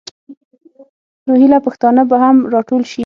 [1.27, 2.99] روهیله پښتانه به هم را ټول شي.